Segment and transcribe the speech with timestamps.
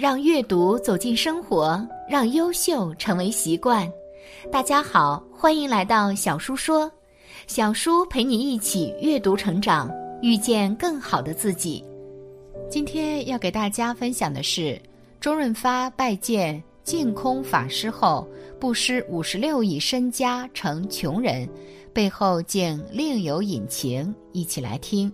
[0.00, 3.86] 让阅读走进生活，让优秀成为习惯。
[4.50, 6.90] 大家好，欢迎来到小叔说，
[7.46, 9.90] 小叔陪你一起阅读成长，
[10.22, 11.84] 遇见更好的自己。
[12.70, 14.80] 今天要给大家分享的是，
[15.20, 18.26] 周润发拜见净空法师后，
[18.58, 21.46] 不失五十六亿身家成穷人，
[21.92, 24.14] 背后竟另有隐情。
[24.32, 25.12] 一起来听。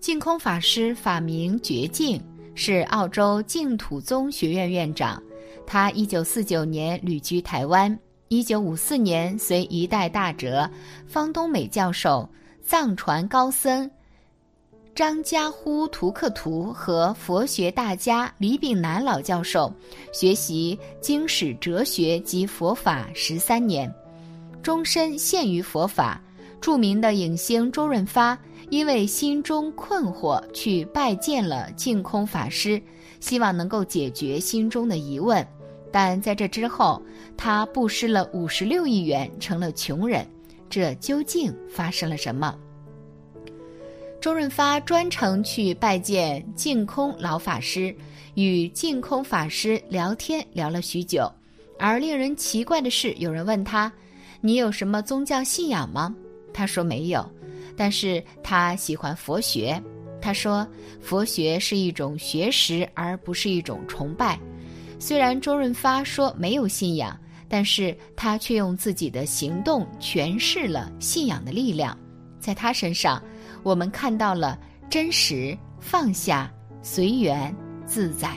[0.00, 2.22] 净空法师法名觉净，
[2.54, 5.22] 是澳洲净土宗学院院长。
[5.66, 7.96] 他一九四九年旅居台湾，
[8.28, 10.68] 一九五四年随一代大哲
[11.06, 12.28] 方东美教授、
[12.62, 13.88] 藏传高僧
[14.94, 19.72] 张家呼图克图和佛学大家李炳南老教授
[20.12, 23.90] 学习经史哲学及佛法十三年，
[24.62, 26.20] 终身陷于佛法。
[26.60, 28.36] 著名的影星周润发。
[28.70, 32.80] 因为心中困惑，去拜见了净空法师，
[33.18, 35.46] 希望能够解决心中的疑问。
[35.92, 37.02] 但在这之后，
[37.36, 40.24] 他布施了五十六亿元，成了穷人。
[40.68, 42.56] 这究竟发生了什么？
[44.20, 47.92] 周润发专程去拜见净空老法师，
[48.34, 51.28] 与净空法师聊天聊了许久。
[51.76, 53.90] 而令人奇怪的是，有人问他
[54.40, 56.14] ：“你有什么宗教信仰吗？”
[56.54, 57.28] 他说：“没有。”
[57.80, 59.82] 但是他喜欢佛学，
[60.20, 60.68] 他说
[61.00, 64.38] 佛学是一种学识，而不是一种崇拜。
[64.98, 71.96] 虽然周润发说没有信仰，但是他却用自己的行动诠释了信仰的力量。
[72.38, 73.22] 在他身上，
[73.62, 74.60] 我们看到了
[74.90, 78.36] 真实、放下、随缘、自在。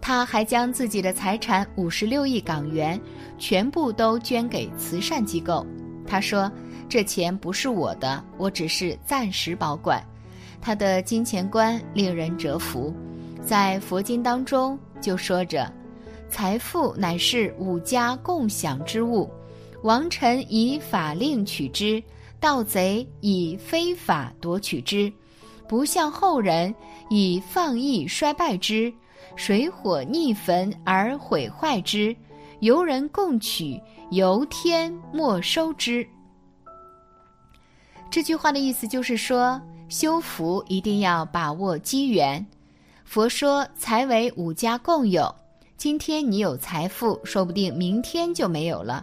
[0.00, 3.00] 他还将自己的财产五十六亿港元
[3.40, 5.66] 全部都捐给慈善机构。
[6.06, 6.48] 他说。
[6.92, 10.06] 这钱不是我的，我只是暂时保管。
[10.60, 12.94] 他的金钱观令人折服，
[13.42, 15.72] 在佛经当中就说着
[16.28, 19.30] ：“财富乃是五家共享之物，
[19.82, 22.02] 王臣以法令取之，
[22.38, 25.10] 盗贼以非法夺取之，
[25.66, 26.74] 不向后人
[27.08, 28.92] 以放逸衰败之，
[29.34, 32.14] 水火逆焚而毁坏之，
[32.60, 36.06] 由人共取，由天没收之。”
[38.12, 39.58] 这句话的意思就是说，
[39.88, 42.46] 修福一定要把握机缘。
[43.06, 45.34] 佛说财为五家共有，
[45.78, 49.02] 今天你有财富，说不定明天就没有了。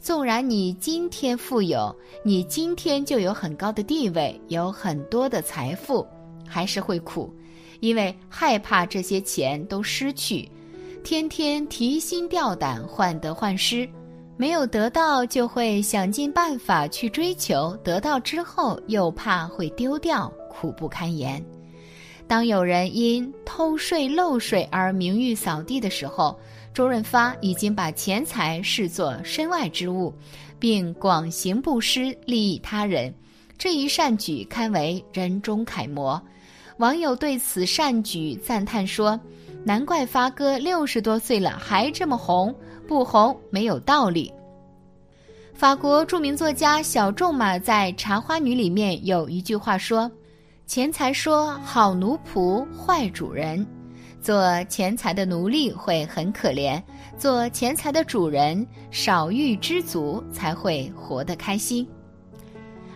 [0.00, 1.94] 纵然你今天富有，
[2.24, 6.06] 你今天就有很高的地位，有很多的财富，
[6.48, 7.30] 还是会苦，
[7.80, 10.50] 因为害怕这些钱都失去，
[11.04, 13.86] 天天提心吊胆，患得患失。
[14.36, 21.42] 没有得到，就会想尽办法去追求；得到之后，又怕会丢掉，苦不堪言。
[22.26, 26.38] 当有人因偷税漏税而名誉扫地的时候，
[26.74, 30.12] 周润发已经把钱财视作身外之物，
[30.58, 33.14] 并广行布施，利益他人。
[33.56, 36.20] 这一善举堪为人中楷模。
[36.76, 39.18] 网友对此善举赞叹说
[39.66, 42.54] ：“难怪发哥六十多岁了还这么红。”
[42.86, 44.32] 不红没有道理。
[45.52, 50.08] 法国著名作家小仲马在《茶花女》里面有一句话说
[50.66, 53.66] ：“钱财说好奴仆坏主人，
[54.22, 56.80] 做钱财的奴隶会很可怜，
[57.18, 61.84] 做钱财的主人少欲知足才会活得开心。”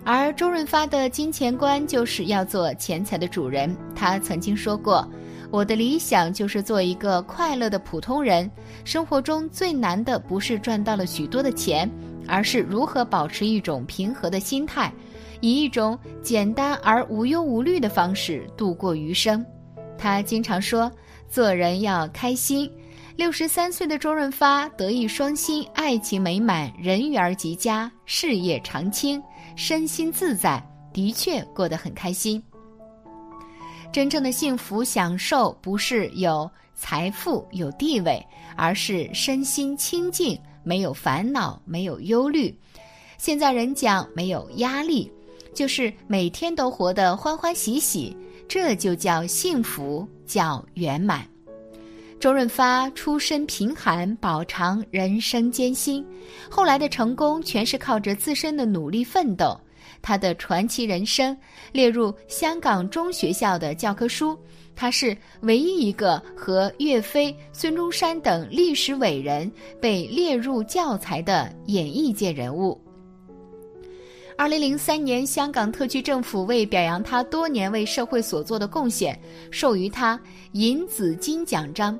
[0.07, 3.77] 而周润发的金钱观就是要做钱财的主人。
[3.93, 5.05] 他曾经说过。
[5.51, 8.49] 我的理想就是做一个快乐的普通人。
[8.85, 11.91] 生活中最难的不是赚到了许多的钱，
[12.29, 14.93] 而是如何保持一种平和的心态，
[15.41, 19.45] 以一种简单而无忧无虑的方式度过余生。
[19.99, 20.91] 他经常说
[21.29, 22.71] ：“做人要开心。”
[23.17, 29.23] 六十三岁的周润发德艺双馨，爱情美满，人缘极佳，事业长青，
[29.57, 32.43] 身心自在，的确过得很开心。
[33.93, 38.25] 真正的幸福享受不是有财富有地位，
[38.57, 42.57] 而是身心清净，没有烦恼，没有忧虑。
[43.19, 45.11] 现在人讲没有压力，
[45.53, 48.17] 就是每天都活得欢欢喜喜，
[48.49, 51.27] 这就叫幸福，叫圆满。
[52.21, 56.07] 周润发出身贫寒，饱尝人生艰辛，
[56.49, 59.59] 后来的成功全是靠着自身的努力奋斗。
[60.03, 61.37] 他的传奇人生
[61.73, 64.39] 列入香港中学校的教科书，
[64.75, 69.51] 他是唯一一个和岳飞、孙中山等历史伟人
[69.81, 72.81] 被列入教材的演艺界人物。
[74.37, 79.21] 二零零三年，香港特区政府为表扬他多年为社会所做的贡献，
[79.51, 80.19] 授予他
[80.53, 81.99] 银紫金奖章。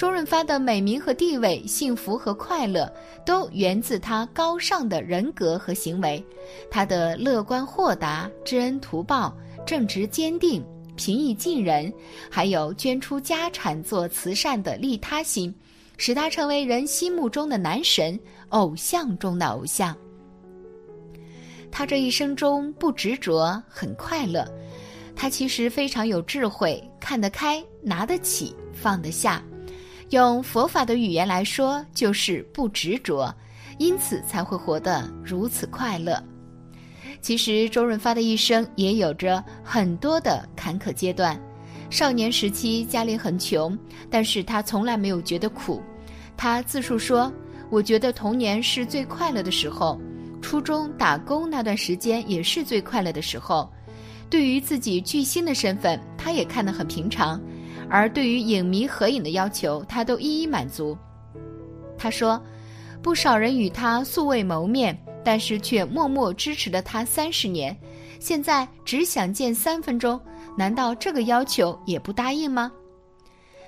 [0.00, 2.90] 周润发的美名和地位、幸福和快乐，
[3.22, 6.24] 都源自他高尚的人格和行为。
[6.70, 9.36] 他的乐观豁达、知恩图报、
[9.66, 10.64] 正直坚定、
[10.96, 11.92] 平易近人，
[12.30, 15.54] 还有捐出家产做慈善的利他心，
[15.98, 18.18] 使他成为人心目中的男神，
[18.48, 19.94] 偶像中的偶像。
[21.70, 24.50] 他这一生中不执着，很快乐。
[25.14, 29.44] 他其实非常有智慧，看得开，拿得起，放得下。
[30.10, 33.32] 用佛法的语言来说，就是不执着，
[33.78, 36.20] 因此才会活得如此快乐。
[37.20, 41.40] 其实周润发的一生也有着很多的坎坷阶段。
[41.90, 43.78] 少年时期家里很穷，
[44.10, 45.80] 但是他从来没有觉得苦。
[46.36, 47.32] 他自述说
[47.70, 50.00] ：“我觉得童年是最快乐的时候。”
[50.42, 53.70] 初中打工那段时间也是最快乐的时候，
[54.28, 57.40] 对于自己巨星的身份，他也看得很平常，
[57.90, 60.96] 而对于影迷合影的要求，他都一一满足。
[61.98, 62.40] 他说，
[63.02, 67.76] 不少人与他素未谋面，但是却默默支持了他三十年，
[68.20, 70.20] 现在只想见三分钟，
[70.56, 72.70] 难道这个要求也不答应吗？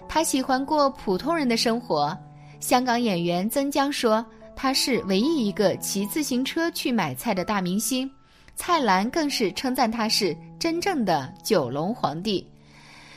[0.09, 2.17] 他喜欢过普通人的生活。
[2.61, 4.25] 香港演员曾江说。
[4.55, 8.09] 他是唯一一个骑自行车去买菜的大明星，
[8.55, 12.47] 蔡澜更是称赞他是真正的九龙皇帝。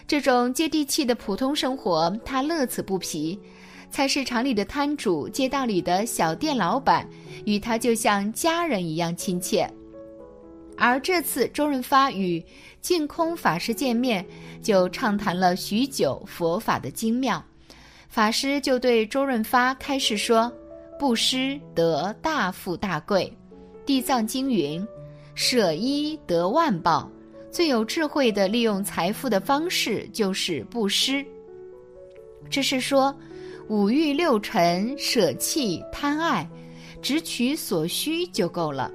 [0.07, 3.39] 这种接地气的普通生活，他乐此不疲。
[3.89, 7.07] 菜市场里的摊主、街道里的小店老板，
[7.45, 9.69] 与他就像家人一样亲切。
[10.77, 12.43] 而这次周润发与
[12.81, 14.25] 净空法师见面，
[14.61, 17.43] 就畅谈了许久佛法的精妙。
[18.09, 20.51] 法师就对周润发开示说。
[20.97, 23.29] 布施得大富大贵，
[23.85, 24.87] 《地藏经》云
[25.35, 27.11] ：“舍一得万报。”
[27.55, 31.25] 最有智慧的利用财富的方式就是布施。
[32.49, 33.15] 这是说，
[33.69, 36.45] 五欲六尘舍弃贪爱，
[37.01, 38.91] 只取所需就够了。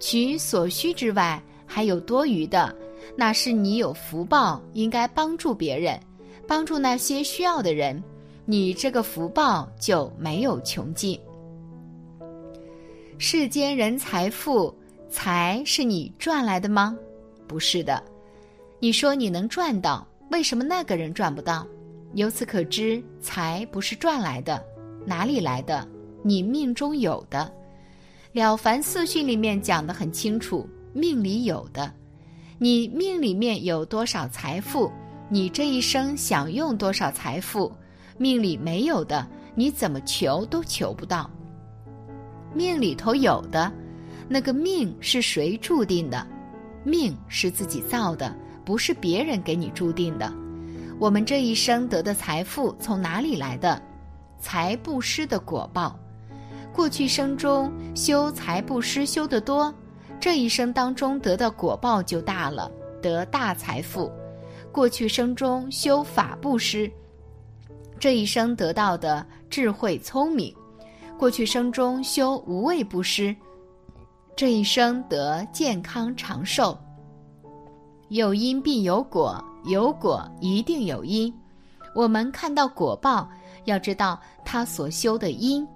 [0.00, 2.74] 取所需之外还有多余的，
[3.14, 6.00] 那是你有福报，应该帮助别人，
[6.46, 8.02] 帮助那些需要的人，
[8.46, 11.20] 你这个福报就没有穷尽。
[13.18, 14.74] 世间人财富，
[15.10, 16.96] 财是你赚来的吗？
[17.48, 18.00] 不是的。
[18.78, 21.66] 你说你能赚到，为什么那个人赚不到？
[22.14, 24.64] 由此可知，财不是赚来的，
[25.04, 25.88] 哪里来的？
[26.22, 27.52] 你命中有的。
[28.38, 31.92] 《了凡四训》里面讲得很清楚，命里有的。
[32.58, 34.90] 你命里面有多少财富，
[35.28, 37.72] 你这一生想用多少财富，
[38.16, 41.30] 命里没有的，你怎么求都求不到。
[42.54, 43.72] 命里头有的，
[44.28, 46.26] 那个命是谁注定的？
[46.88, 50.32] 命是自己造的，不是别人给你注定的。
[50.98, 53.80] 我们这一生得的财富从哪里来的？
[54.40, 55.98] 财布施的果报。
[56.72, 59.72] 过去生中修财布施修得多，
[60.20, 62.70] 这一生当中得的果报就大了，
[63.02, 64.10] 得大财富。
[64.70, 66.90] 过去生中修法布施，
[67.98, 70.54] 这一生得到的智慧聪明。
[71.18, 73.34] 过去生中修无畏布施，
[74.38, 76.78] 这一生得健康长寿。
[78.08, 81.34] 有因必有果，有果一定有因。
[81.92, 83.28] 我们看到果报，
[83.64, 85.66] 要知道他所修的因，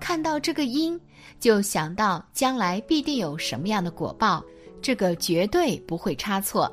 [0.00, 1.00] 看到这个因，
[1.38, 4.42] 就想到将来必定有什么样的果报，
[4.82, 6.68] 这个绝对不会差错。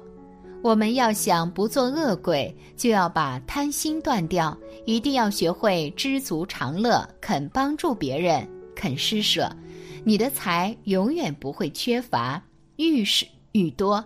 [0.64, 9.48] 我们要想不做恶鬼，就要把贪心断掉，一定要学会知足常乐，肯帮助别人，肯施舍，
[10.08, 12.40] 你的财永远不会缺乏，
[12.76, 14.06] 愈是愈多。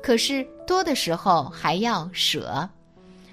[0.00, 2.68] 可是多的时候还要舍。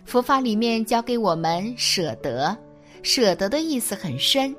[0.03, 2.57] 佛法里面教给我们舍得，
[3.03, 4.55] 舍得的意思很深。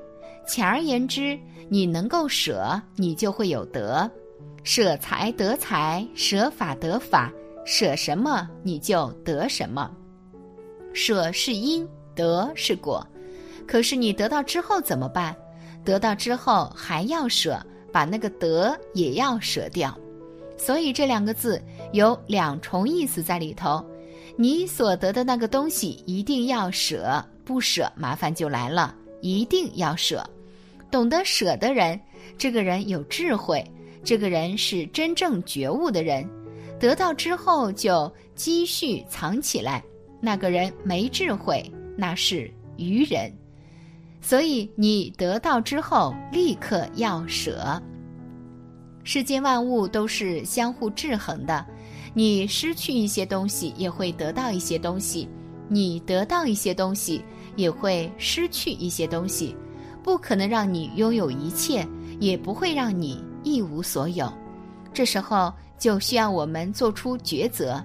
[0.47, 1.37] 简而言之，
[1.67, 4.09] 你能够舍，你就会有得。
[4.63, 7.29] 舍财得财，舍法得法。
[7.65, 9.91] 舍什么你就得什么，
[10.93, 13.05] 舍是因，得是果。
[13.67, 15.35] 可是你得到之后怎么办？
[15.85, 17.63] 得到之后还要舍，
[17.93, 19.97] 把那个得也要舍掉。
[20.57, 21.61] 所以这两个字
[21.93, 23.85] 有两重意思在里头。
[24.37, 28.93] 你所得的那个东西一定要舍，不舍麻烦就来了。
[29.21, 30.23] 一定要舍，
[30.91, 31.99] 懂得舍的人，
[32.37, 33.63] 这个人有智慧，
[34.03, 36.27] 这个人是真正觉悟的人。
[36.79, 39.83] 得到之后就积蓄藏起来，
[40.21, 41.63] 那个人没智慧，
[41.97, 43.31] 那是愚人。
[44.25, 47.79] 所以你得到之后立刻要舍。
[49.03, 51.63] 世间万物都是相互制衡的，
[52.15, 55.27] 你失去一些东西，也会得到一些东西；
[55.69, 57.23] 你得到一些东西，
[57.55, 59.55] 也会失去一些东西。
[60.01, 61.87] 不可能让你拥有一切，
[62.19, 64.27] 也不会让你一无所有。
[64.91, 67.79] 这时候就需要我们做出抉择。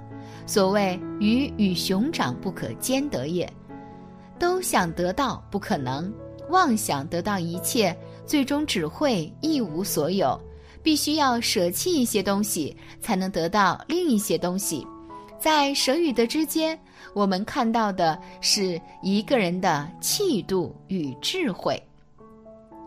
[0.46, 3.46] 所谓“鱼与熊掌不可兼得也”，
[4.40, 6.10] 都想得到不可能，
[6.50, 10.38] 妄想得到一切，最终只会一无所有。
[10.82, 14.86] 必须要舍弃一些东西，才能得到另一些东西。
[15.38, 16.78] 在舍与得之间，
[17.12, 21.78] 我们看到的是一个人的气度与智慧。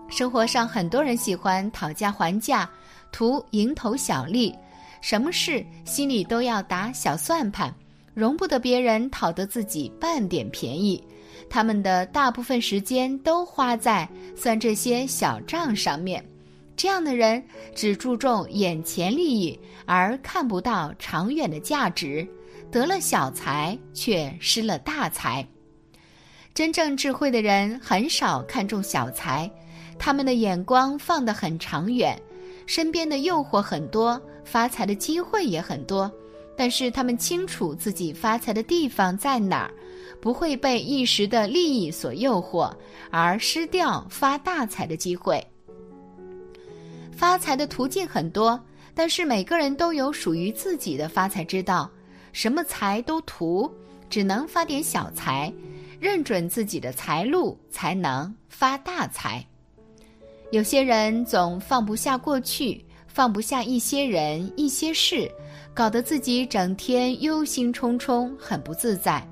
[0.10, 2.67] 生活上，很多人喜欢讨价还价，
[3.12, 4.55] 图蝇头小利，
[5.01, 7.72] 什么事心里都要打小算盘，
[8.15, 11.03] 容不得别人讨得自己半点便宜。
[11.53, 16.25] 他们的大部分时间都花在算这些小账上面。
[16.75, 17.43] 这样的人
[17.75, 22.27] 只注重眼前利益，而看不到长远的价值，
[22.72, 25.48] 得了小财却失了大财。
[26.55, 29.48] 真正智慧的人很少看重小财，
[30.00, 32.19] 他们的眼光放得很长远。
[32.65, 36.12] 身边的诱惑很多，发财的机会也很多，
[36.55, 39.74] 但是他们清楚自己发财的地方在哪儿，
[40.22, 42.72] 不会被一时的利益所诱惑
[43.10, 45.45] 而失掉发大财的机会。
[47.12, 48.60] 发财的途径很多，
[48.93, 51.89] 但是每个人都有属于自己的发财之道。
[52.31, 53.72] 什么财都图，
[54.10, 55.53] 只能发点小财，
[56.00, 59.45] 认准自己的财路，才能发大财。
[60.51, 65.31] 有些人总放不下过去，放不下一些人、一些事，
[65.75, 69.27] 搞得自己整天忧心忡忡，很不自在。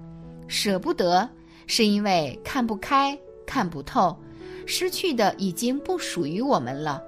[0.47, 1.29] 舍不得，
[1.67, 4.17] 是因为看不开、看不透，
[4.65, 7.01] 失去的已经不属于我们了。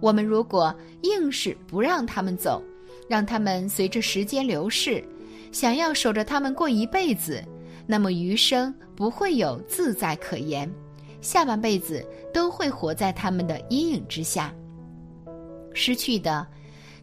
[0.00, 2.60] 我们如果硬是不让他们走，
[3.08, 5.04] 让他们随着时间流逝，
[5.52, 7.42] 想要守着他们过一辈子，
[7.86, 10.68] 那么余生不会有自在可言，
[11.20, 12.04] 下半辈子
[12.34, 14.52] 都会活在他们的阴影之下。
[15.72, 16.44] 失去的，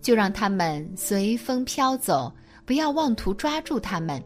[0.08, 2.32] 就让他们随风飘走，
[2.66, 4.24] 不要妄图抓住他们。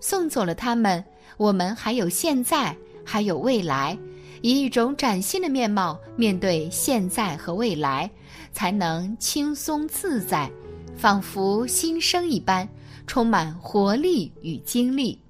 [0.00, 1.04] 送走了他们，
[1.36, 2.72] 我们还有现在，
[3.04, 3.98] 还有未来。
[4.42, 8.08] 以一种崭新的面貌面对现在和未来，
[8.52, 10.48] 才能轻松自在，
[10.96, 12.68] 仿佛新生一般，
[13.04, 15.20] 充满活力与精力。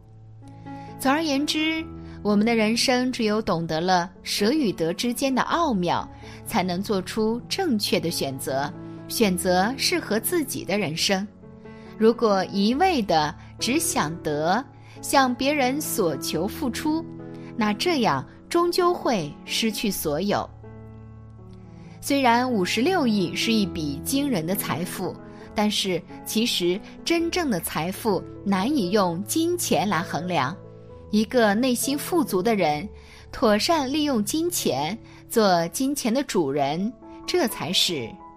[1.00, 1.82] 总而言之，
[2.20, 6.06] 我们的人生只有懂得了舍与得之间的奥妙，
[6.44, 8.70] 才能做出正确的选择，
[9.08, 11.26] 选择适合自己的人生。
[11.98, 14.64] 如果一味的只想得，
[15.02, 17.04] 向别人索求付出，
[17.56, 18.24] 那这样。
[18.46, 20.48] 终究会失去所有。
[22.00, 25.12] 虽然五十六亿是一笔惊人的财富，
[25.56, 30.56] 但是其实真正的财富难以用金钱来衡量。
[31.10, 32.88] 一个内心富足的人，
[33.32, 34.96] 妥善利用金钱，
[35.28, 36.92] 做金钱的主人，
[37.26, 38.08] 这才是